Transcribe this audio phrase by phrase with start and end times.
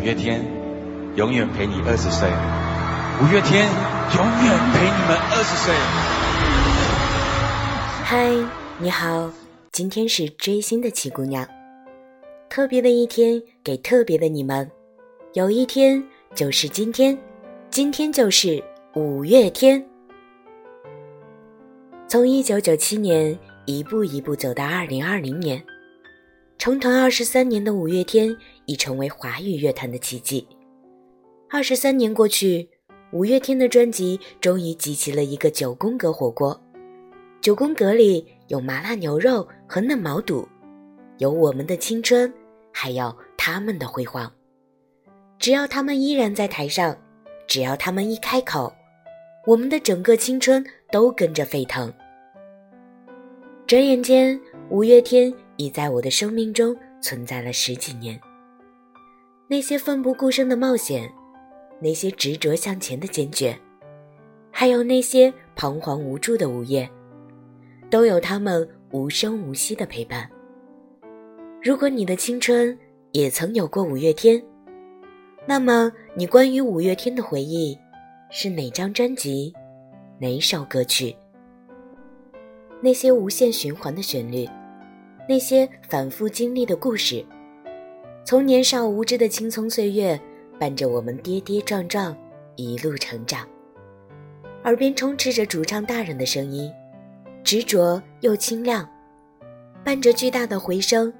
[0.00, 0.42] 五月天
[1.14, 2.26] 永远陪你二十岁，
[3.20, 3.68] 五月天
[4.16, 5.74] 永远陪你们二十岁。
[8.02, 8.34] 嗨，
[8.78, 9.30] 你好，
[9.72, 11.46] 今天是追星的七姑娘，
[12.48, 14.70] 特别的一天给特别的你们，
[15.34, 16.02] 有一天
[16.34, 17.14] 就是今天，
[17.68, 18.64] 今天就是
[18.94, 19.84] 五月天。
[22.08, 25.62] 从一九九七年一步一步走到二零二零年，
[26.60, 28.36] 成团二十三年的五月天
[28.66, 30.46] 已成为华语乐坛的奇迹。
[31.48, 32.68] 二十三年过去，
[33.12, 36.60] 五月天的专辑终于集齐了一个九宫格火锅。
[37.40, 40.46] 九宫格里有麻辣牛肉和嫩毛肚，
[41.16, 42.30] 有我们的青春，
[42.74, 44.30] 还有他们的辉煌。
[45.38, 46.94] 只要他们依然在台上，
[47.46, 48.70] 只要他们一开口，
[49.46, 51.90] 我们的整个青春都跟着沸腾。
[53.66, 58.18] 转眼间，五月天已在我的生命中存在了十几年。
[59.46, 61.12] 那些奋不顾身的冒险，
[61.82, 63.54] 那些执着向前的坚决，
[64.50, 66.88] 还有那些彷徨无助的午夜。
[67.90, 70.30] 都有他们无声无息的陪伴。
[71.60, 72.78] 如果你的青春
[73.10, 74.40] 也曾有过五月天，
[75.44, 77.76] 那么你关于五月天的回忆
[78.30, 79.52] 是哪张专辑、
[80.20, 81.14] 哪首歌曲？
[82.80, 84.48] 那些无限循环的旋律，
[85.28, 87.24] 那些反复经历的故事，
[88.24, 90.20] 从年少无知的青葱岁月，
[90.58, 92.16] 伴着我们跌跌撞撞
[92.56, 93.46] 一路成长，
[94.64, 96.70] 耳边充斥着主唱大人的声音。
[97.42, 98.86] 执着又清亮，
[99.82, 101.12] 伴着巨大的回声，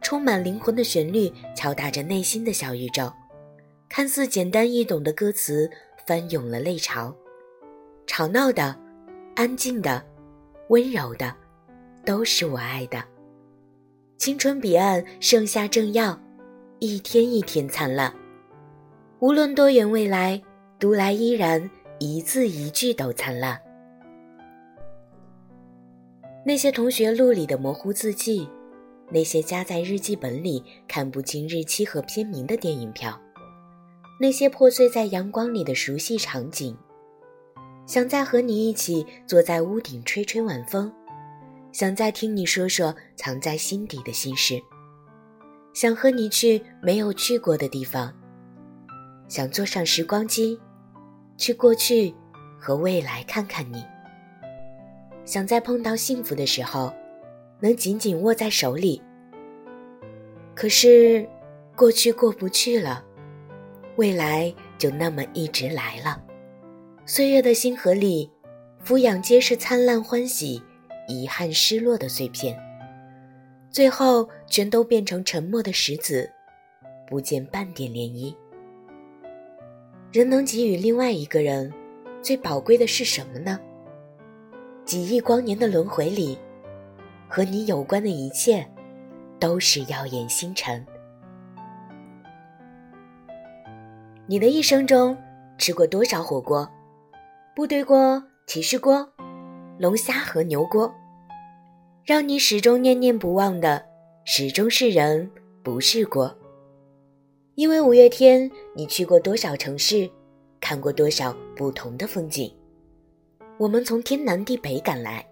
[0.00, 3.12] 充满灵魂的旋律敲打着内心的小宇宙。
[3.88, 5.68] 看似简单易懂的歌词
[6.06, 7.12] 翻涌了泪潮，
[8.06, 8.78] 吵闹的、
[9.34, 10.04] 安静的、
[10.68, 11.34] 温柔的，
[12.04, 13.02] 都是我爱的。
[14.18, 16.20] 青春彼岸，盛夏正耀，
[16.80, 18.12] 一天一天灿烂。
[19.20, 20.42] 无论多远未来，
[20.76, 23.56] 读来依然一字一句都灿烂。
[26.44, 28.48] 那些同学录里的模糊字迹，
[29.08, 33.16] 那些夹在日记本里看不清日期和片名的电影票，
[34.20, 36.76] 那些破碎在阳光里的熟悉场景，
[37.86, 40.92] 想再和你一起坐在屋顶吹吹晚风，
[41.78, 44.60] 想再听你说说藏在心底的心事，
[45.72, 48.12] 想和你去没有去过的地方，
[49.28, 50.58] 想坐上时光机，
[51.36, 52.12] 去过去
[52.58, 53.84] 和未来看看你。
[55.24, 56.92] 想在碰到幸福的时候，
[57.60, 59.00] 能紧紧握在手里。
[60.56, 61.24] 可是，
[61.76, 63.04] 过去过不去了，
[63.94, 66.20] 未来就那么一直来了。
[67.06, 68.28] 岁月的星河里，
[68.82, 70.60] 俯仰皆是灿烂欢喜、
[71.08, 72.56] 遗憾失落的碎片，
[73.70, 76.30] 最后全都变成沉默的石子，
[77.06, 78.34] 不见半点涟漪。
[80.12, 81.72] 人能给予另外一个人，
[82.22, 83.58] 最宝贵的是什么呢？
[84.84, 86.38] 几亿光年的轮回里，
[87.26, 88.66] 和你有关的一切，
[89.38, 90.86] 都是耀眼星辰。
[94.26, 95.16] 你的一生中
[95.56, 96.70] 吃过多少火锅？
[97.54, 99.10] 部队锅、骑士锅、
[99.78, 100.92] 龙虾和牛锅，
[102.04, 103.80] 让你始终念念不忘的，
[104.24, 105.30] 始终是人，
[105.62, 106.36] 不是锅。
[107.54, 110.10] 因为五月天，你去过多少城市，
[110.60, 112.52] 看过多少不同的风景。
[113.56, 115.24] 我们从天南地北赶来，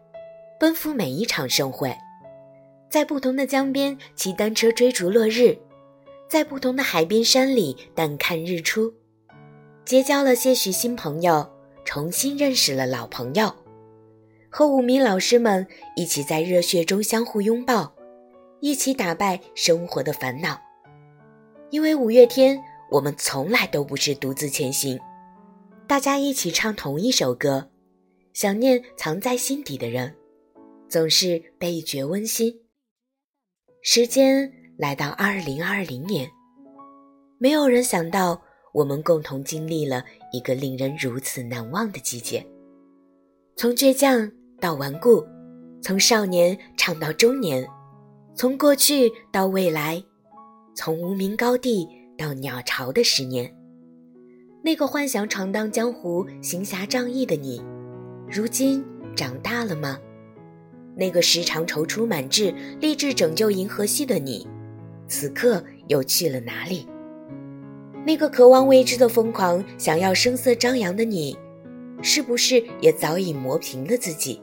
[0.61, 1.93] 奔赴每一场盛会，
[2.89, 5.59] 在不同的江边骑单车追逐落日，
[6.29, 8.95] 在不同的海边山里淡看日出，
[9.85, 11.45] 结交了些许新朋友，
[11.85, 13.53] 重新认识了老朋友，
[14.51, 17.95] 和五名老师们一起在热血中相互拥抱，
[18.61, 20.61] 一起打败生活的烦恼。
[21.71, 22.59] 因为五月天，
[22.91, 24.99] 我们从来都不是独自前行，
[25.87, 27.71] 大家一起唱同一首歌。
[28.33, 30.15] 想念藏在心底的人，
[30.89, 32.55] 总是倍觉温馨。
[33.83, 36.31] 时间来到二零二零年，
[37.39, 38.43] 没有人想到
[38.75, 42.47] 我们共同经历了一个令人如此难忘的季节。
[43.56, 44.31] 从倔强
[44.61, 45.25] 到顽固，
[45.82, 47.67] 从少年唱到中年，
[48.35, 50.03] 从过去到未来，
[50.75, 51.87] 从无名高地
[52.17, 53.55] 到鸟巢的十年，
[54.62, 57.62] 那个幻想闯荡江湖、行侠仗义的你。
[58.29, 59.99] 如今长大了吗？
[60.97, 64.49] 那个时常踌躇满志、立志拯救银河系的你，
[65.06, 66.88] 此刻又去了哪里？
[68.06, 71.37] 那个渴望未知的疯狂、想要声色张扬的你，
[72.03, 74.41] 是不是也早已磨平了自己？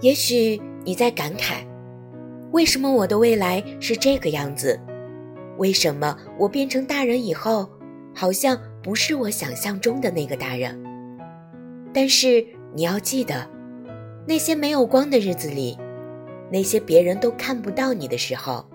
[0.00, 1.64] 也许你在感慨：
[2.52, 4.78] 为什么我的未来是这个样子？
[5.56, 7.68] 为什么我变成大人以后，
[8.14, 10.78] 好像不是我想象中的那个大人？
[11.92, 12.44] 但是
[12.74, 13.48] 你要记得，
[14.26, 15.78] 那些没有光的日子里，
[16.50, 18.66] 那些别人都看不到你的时候，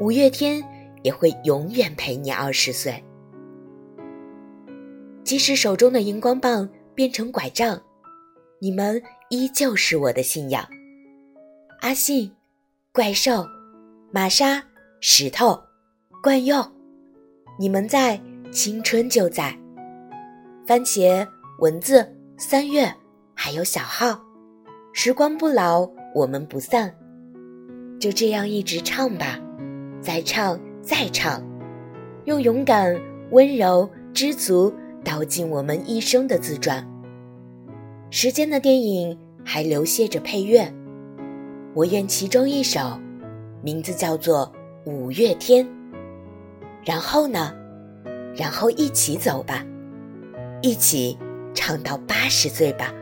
[0.00, 0.64] 五月天
[1.02, 3.04] 也会永远陪你二十岁。
[5.22, 7.78] 即使手中的荧光棒变成拐杖，
[8.60, 10.66] 你们依旧是我的信仰。
[11.80, 12.30] 阿信、
[12.92, 13.44] 怪兽、
[14.10, 14.62] 玛莎、
[15.00, 15.58] 石头。
[16.22, 16.66] 惯用，
[17.58, 18.20] 你们在，
[18.50, 19.56] 青春就在。
[20.66, 21.26] 番茄、
[21.60, 22.04] 蚊子、
[22.36, 22.92] 三月，
[23.34, 24.20] 还有小号，
[24.92, 26.92] 时光不老，我们不散。
[28.00, 29.38] 就这样一直唱吧，
[30.00, 31.40] 再唱再唱，
[32.24, 33.00] 用勇敢、
[33.30, 34.74] 温柔、知足
[35.04, 36.84] 道尽我们一生的自传。
[38.10, 40.72] 时间的电影还流泻着配乐，
[41.74, 42.98] 我愿其中一首，
[43.62, 44.50] 名字叫做
[44.90, 45.66] 《五月天》。
[46.82, 47.52] 然后呢？
[48.34, 49.62] 然后一起走吧，
[50.62, 51.18] 一起
[51.52, 52.94] 唱到八十岁吧。